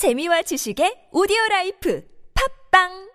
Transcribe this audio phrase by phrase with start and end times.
[0.00, 2.02] 재미와 지식의 오디오 라이프
[2.72, 3.12] 팝빵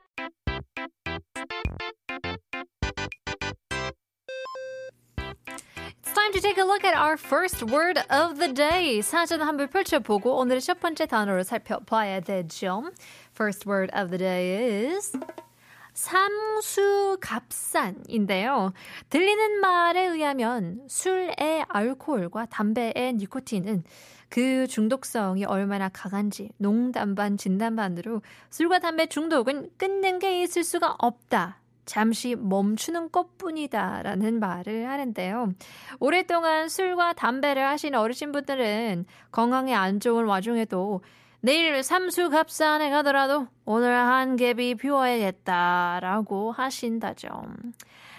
[5.97, 9.01] It's time to take a look at our first word of the day.
[9.01, 12.83] 사전 한번 펼쳐보고 오늘의 첫 번째 단어를 살펴봐야 되죠.
[13.33, 15.11] First word of the day is
[15.95, 18.73] 삼수갑산인데요.
[19.09, 23.83] 들리는 말에 의하면 술의 알코올과 담배의 니코틴은
[24.29, 30.95] 그 중독성이 얼마나 강한지 농담 반 진담 반으로 술과 담배 중독은 끊는 게 있을 수가
[30.99, 31.61] 없다.
[31.85, 35.53] 잠시 멈추는 것뿐이다 라는 말을 하는데요.
[35.99, 41.01] 오랫동안 술과 담배를 하신 어르신분들은 건강에 안 좋은 와중에도
[41.44, 47.30] 내일 삼수갑산에 가더라도 오늘 한 갭이 비워야겠다라고 하신다죠.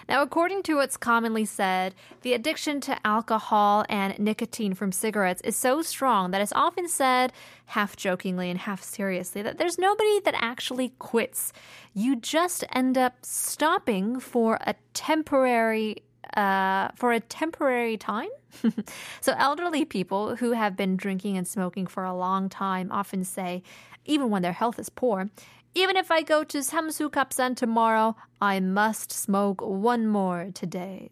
[0.08, 5.54] Now, according to what's commonly said, the addiction to alcohol and nicotine from cigarettes is
[5.56, 7.32] so strong that it's often said,
[7.66, 11.52] half jokingly and half seriously, that there's nobody that actually quits.
[11.94, 16.02] You just end up stopping for a temporary
[16.36, 18.28] uh, for a temporary time.
[19.20, 23.62] so, elderly people who have been drinking and smoking for a long time often say,
[24.04, 25.30] even when their health is poor,
[25.74, 31.10] even if I go to Samsu Kapsan tomorrow, I must smoke one more today.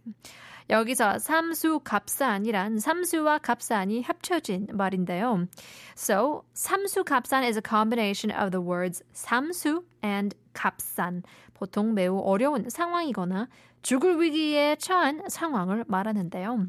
[0.71, 5.49] 여기서 삼수 갑산이란 삼수와 갑산이 합쳐진 말인데요.
[5.97, 11.25] So, 삼수 갑산 is a combination of the words 삼수 and 갑산.
[11.56, 13.48] 보통 매우 어려운 상황이거나
[13.82, 16.68] 죽을 위기에 처한 상황을 말하는데요.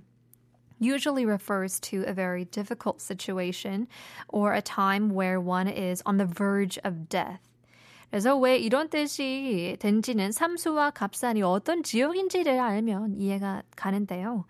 [0.78, 3.86] usually refers to a very difficult situation
[4.28, 7.40] or a time where one is on the verge of death.
[8.10, 14.44] 그래서 왜 이런 뜻이 된지는 삼수와 갑산이 어떤 지역인지를 알면 이해가 가는데요.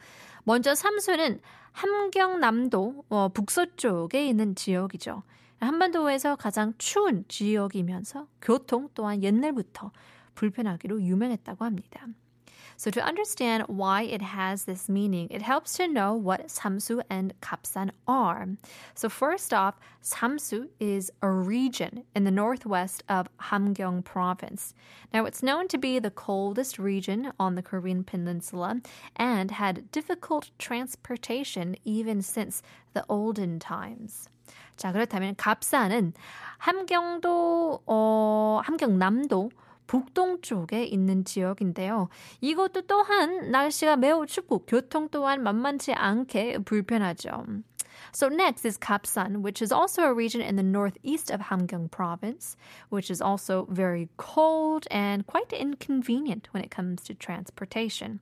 [0.44, 1.40] 먼저 삼수는
[1.72, 5.22] 함경남도 어, 북서쪽에 있는 지역이죠.
[5.60, 9.90] 한반도에서 가장 추운 지역이면서 교통 또한 옛날부터
[10.35, 12.07] 불편하기로 유명했다고 합니다.
[12.77, 17.33] So to understand why it has this meaning, it helps to know what Samsu and
[17.39, 18.47] Kapsan are.
[18.95, 24.73] So first off, Samsu is a region in the northwest of Hamgyong province.
[25.13, 28.81] Now it's known to be the coldest region on the Korean peninsula
[29.15, 32.63] and had difficult transportation even since
[32.93, 34.27] the olden times.
[34.75, 36.13] 자, 그렇다면 갑산은
[36.57, 39.51] 함경도 어 함경남도
[39.86, 42.08] 북동쪽에 있는 지역인데요.
[42.40, 47.44] 이것도 또한 날씨가 매우 춥고 교통 또한 만만치 않게 불편하죠.
[48.12, 52.56] So next is Kapsan, which is also a region in the northeast of Hamgyong province,
[52.88, 58.20] which is also very cold and quite inconvenient when it comes to transportation.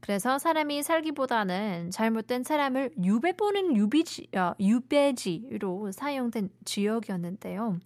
[0.00, 7.78] 그래서 사람이 살기보다는 잘못된 사람을 유배 보는 유비지, 어, 유배지로 사용된 지역이었는데요.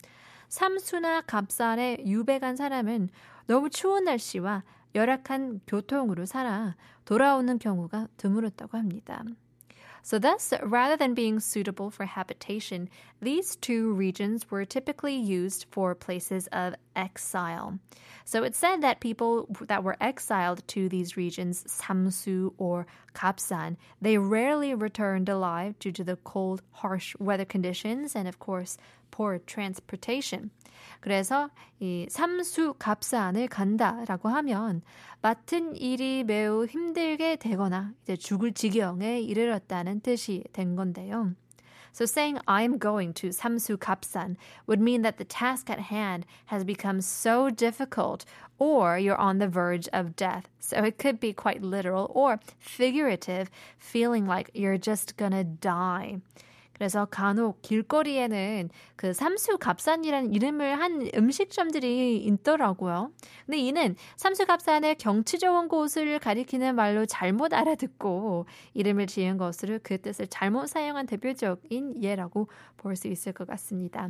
[0.54, 3.08] 삼수나 갑산에 유배간 사람은
[3.48, 4.62] 너무 추운 날씨와
[4.94, 9.24] 열악한 교통으로 살아 돌아오는 경우가 드물었다고 합니다.
[10.04, 12.90] So thus, rather than being suitable for habitation,
[13.22, 17.78] these two regions were typically used for places of exile.
[18.26, 24.18] So it's said that people that were exiled to these regions, Samsu or Kapsan, they
[24.18, 28.76] rarely returned alive due to the cold, harsh weather conditions and, of course,
[29.14, 30.50] support transportation.
[31.00, 34.82] 그래서 이 삼수 갑산을 간다라고 하면
[35.22, 41.34] 맡은 일이 매우 힘들게 되거나 이제 죽을 지경에 이르렀다는 뜻이 된 건데요.
[41.92, 44.36] So saying I'm going to Samsu Kapsan
[44.66, 48.24] would mean that the task at hand has become so difficult
[48.58, 50.48] or you're on the verge of death.
[50.58, 53.48] So it could be quite literal or figurative,
[53.78, 56.18] feeling like you're just gonna die.
[56.74, 63.12] 그래서 간혹 길거리에는 그 삼수갑산이라는 이름을 한 음식점들이 있더라고요.
[63.46, 70.26] 근데 이는 삼수갑산의 경치 좋은 곳을 가리키는 말로 잘못 알아듣고 이름을 지은 것으로 그 뜻을
[70.28, 74.08] 잘못 사용한 대표적인 예라고 볼 수 있을 것 같습니다.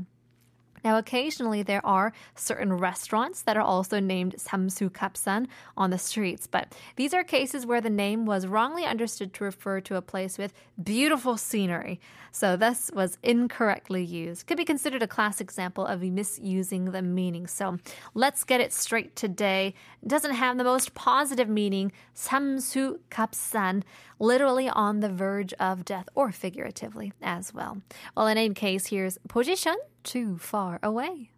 [0.83, 5.47] Now, occasionally there are certain restaurants that are also named Samsu Kapsan
[5.77, 9.81] on the streets, but these are cases where the name was wrongly understood to refer
[9.81, 10.53] to a place with
[10.83, 12.01] beautiful scenery.
[12.33, 14.47] So this was incorrectly used.
[14.47, 17.47] Could be considered a classic example of misusing the meaning.
[17.47, 17.79] So
[18.15, 19.75] let's get it straight today.
[20.03, 21.93] It doesn't have the most positive meaning.
[22.15, 23.85] Samsu Kapsan,
[24.25, 27.83] literally on the verge of death, or figuratively as well.
[28.17, 31.31] Well, in any case, here's position too far away.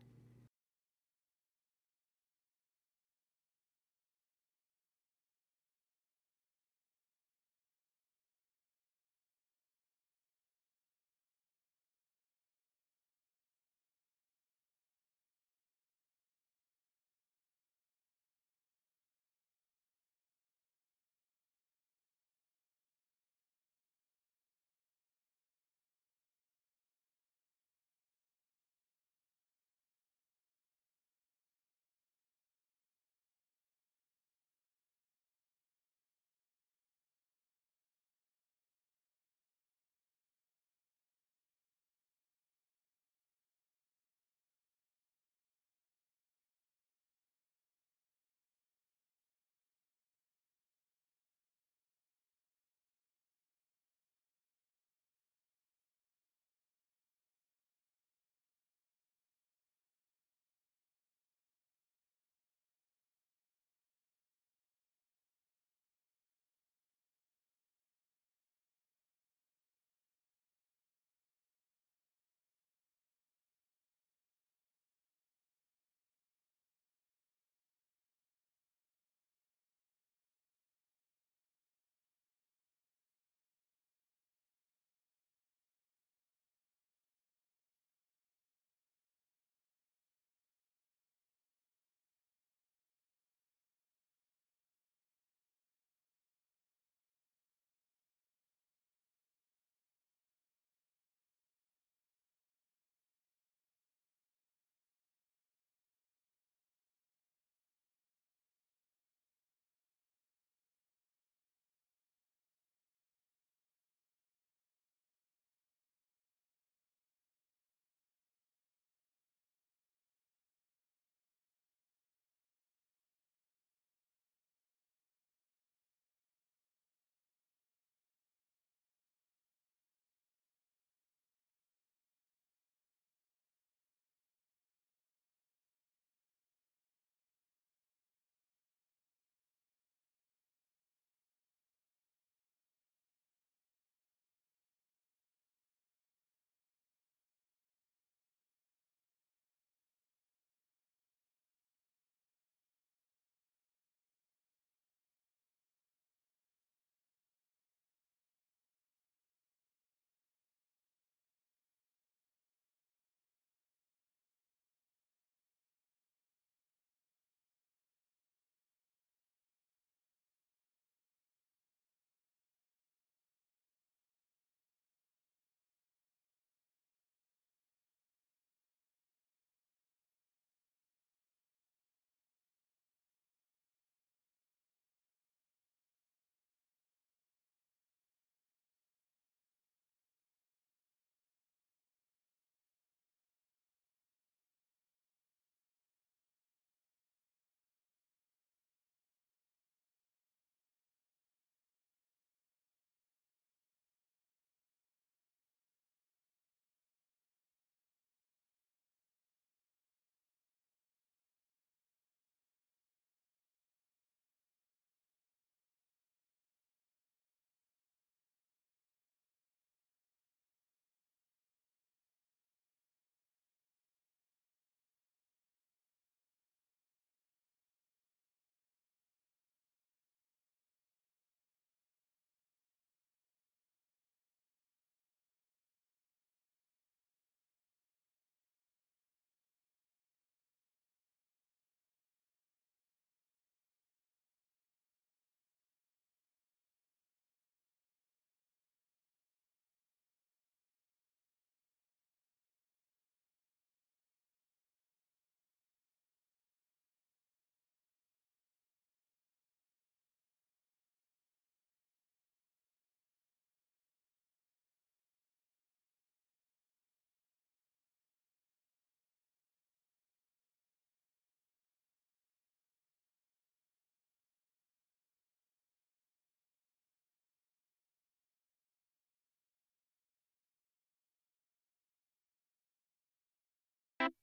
[284.07, 284.15] It's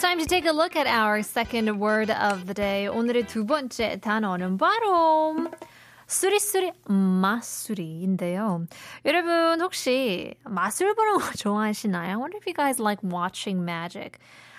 [0.00, 2.88] time to take a look at our second word of the day.
[2.88, 5.36] 오늘의 두 번째 단어는 바로
[6.08, 8.66] 수리수리 마수리인데요.
[9.04, 12.10] 여러분 혹시 마술 보는 거 좋아하시나요?
[12.10, 14.18] I wonder if you guys like watching magic.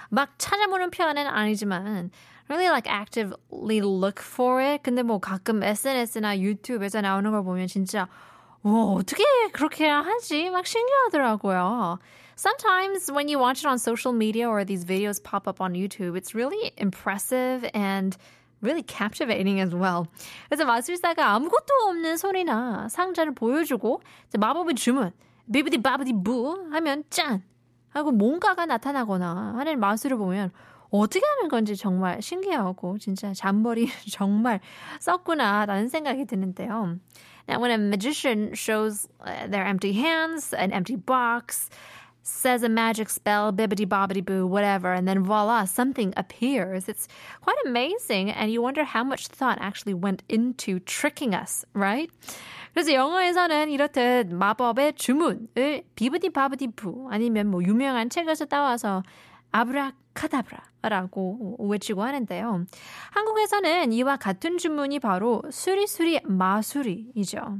[0.09, 2.11] 막 찾아보는 편은 아니지만
[2.48, 4.82] really like actively look for it.
[4.82, 8.08] 근데 뭐 가끔 SNS나 유튜브에서 나오는 걸 보면 진짜
[8.62, 10.50] 와 어떻게 그렇게 하지?
[10.50, 11.98] 막 신기하더라고요.
[12.36, 16.16] Sometimes when you watch it on social media or these videos pop up on YouTube,
[16.16, 18.16] it's really impressive and
[18.62, 20.06] really captivating as well.
[20.48, 24.00] 그래서 마술사가 아무것도 없는 소리나 상자를 보여주고
[24.38, 25.12] 마법의 주문
[25.52, 27.42] 비비디 바비디 부 하면 짠
[27.90, 30.52] 하고 뭔가가 나타나거나 하는 마술을 보면
[30.89, 34.59] 어떻게 하는 건지 정말 신기하고 진짜 잔머리 정말
[34.99, 36.99] 썼구나라는 생각이 드는데요.
[37.47, 39.07] Now, when a magician shows
[39.49, 41.69] their empty hands, an empty box,
[42.21, 46.89] says a magic spell, bibbidi bobbidi boo, whatever, and then voila, something appears.
[46.89, 47.07] It's
[47.41, 52.11] quite amazing, and you wonder how much thought actually went into tricking us, right?
[52.73, 59.03] 그래서 영어에서는 이렇듯 마법의 주문을 비브디 바브디 부 아니면 뭐 유명한 책에서 따와서
[59.56, 62.64] 아브라카다브라라고 외치고 하는데요.
[63.10, 67.58] 한국에서는 이와 같은 주문이 바로 수리수리 마수리이죠.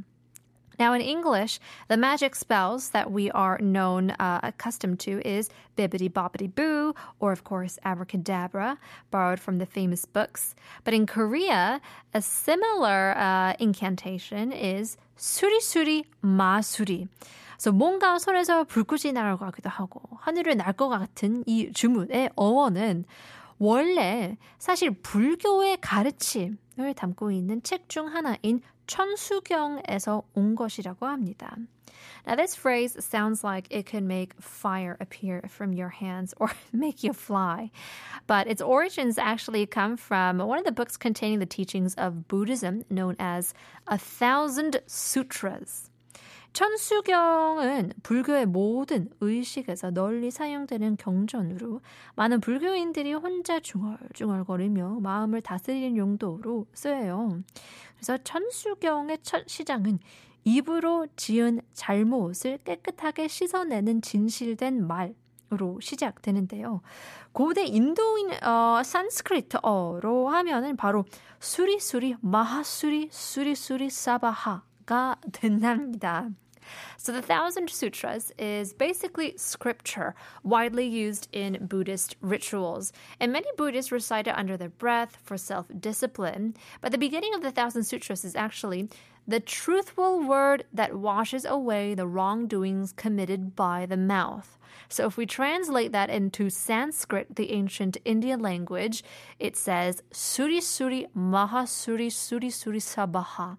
[0.78, 6.10] Now, in English, the magic spells that we are known, uh, accustomed to is bibbidi
[6.10, 8.78] bobbidi boo, or of course, abracadabra,
[9.10, 10.54] borrowed from the famous books.
[10.82, 11.80] But in Korea,
[12.14, 16.04] a similar uh, incantation is suri suri
[17.56, 17.58] ma suri.
[17.58, 23.04] So 뭔가 손에서 불꽃이 날아가기도 하고 하늘을 날 것 같은 이 주문의 어원은
[23.58, 31.56] 원래 사실 불교의 가르침을 담고 있는 책 중 하나인 천수경에서 온 것이라고 합니다.
[32.26, 37.02] Now, this phrase sounds like it could make fire appear from your hands or make
[37.04, 37.70] you fly.
[38.26, 42.84] But its origins actually come from one of the books containing the teachings of Buddhism
[42.90, 43.54] known as
[43.86, 45.90] A Thousand Sutras.
[46.53, 51.81] 천수경은 불교의 모든 의식에서 널리 사용되는 경전으로
[52.15, 57.43] 많은 불교인들이 혼자 중얼중얼거리며 마음을 다스리는 용도로 쓰여요.
[57.95, 59.99] 그래서 천수경의 첫 시장은
[60.43, 65.13] 입으로 지은 잘못을 깨끗하게 씻어내는 진실된 말.
[65.53, 66.81] 으로 시작되는데요.
[67.31, 71.05] 고대 인도인 어, 산스크리트어로 하면은 바로
[71.39, 76.32] 수리수리 마하수리 수리수리 사바하 가 된답니다.
[76.96, 83.90] So the Thousand Sutras is basically scripture widely used in Buddhist rituals, and many Buddhists
[83.92, 86.54] recite it under their breath for self discipline.
[86.80, 88.88] But the beginning of the Thousand Sutras is actually
[89.26, 94.58] the truthful word that washes away the wrongdoings committed by the mouth.
[94.88, 99.04] So if we translate that into Sanskrit, the ancient Indian language,
[99.38, 103.58] it says Suri Suri Maha Suri Suri Suri Sabaha.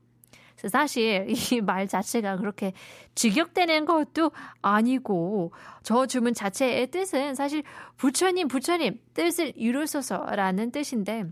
[0.66, 2.72] 사실 이 말 자체가 그렇게
[3.14, 7.62] 직역되는 것도 아니고 저 주문 자체의 뜻은 사실
[7.96, 11.24] 부처님 부처님 뜻을 이루소서라는 뜻인데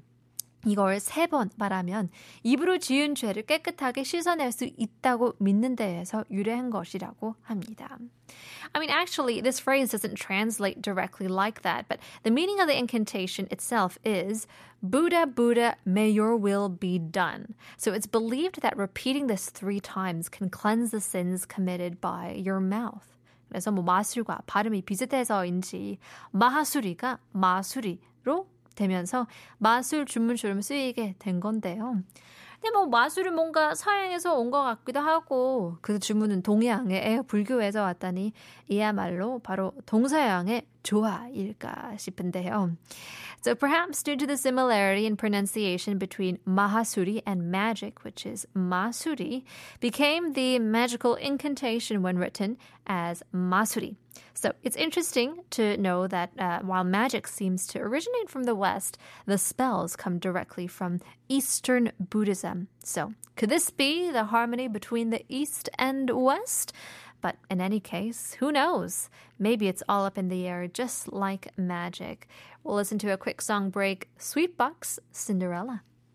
[0.65, 2.10] 이걸 세 번 말하면
[2.43, 7.98] 입으로 지은 죄를 깨끗하게 씻어낼 수 있다고 믿는 데에서 유래한 것이라고 합니다.
[8.74, 12.77] I mean, actually, this phrase doesn't translate directly like that, but the meaning of the
[12.77, 14.45] incantation itself is
[14.83, 17.55] Buddha, Buddha, may your will be done.
[17.77, 22.60] So it's believed that repeating this three times can cleanse the sins committed by your
[22.60, 23.17] mouth.
[23.50, 25.98] 그래서 뭐 마술과 발음이 비슷해서인지
[26.31, 29.26] 마하수리가 마수리로 되면서
[29.59, 31.97] 마술 주문처럼 쓰이게 된 건데요.
[32.61, 38.33] 근데 뭐 마술은 뭔가 서양에서 온 것 같기도 하고 그 주문은 동양의 불교에서 왔다니
[38.68, 42.75] 이야말로 바로 동서양의 조화일까 싶은데요.
[43.43, 49.43] So perhaps due to the similarity in pronunciation between Mahasuri and magic, which is Masuri,
[49.79, 53.95] became the magical incantation when written as Masuri.
[54.33, 58.98] So it's interesting to know that uh, while magic seems to originate from the West,
[59.25, 62.67] the spells come directly from Eastern Buddhism.
[62.83, 66.74] So could this be the harmony between the East and West?
[67.26, 69.11] But in any case, who knows?
[69.37, 72.28] Maybe it's all up in the air, just like magic.
[72.62, 75.83] We'll listen to a quick song break Sweetbox Cinderella.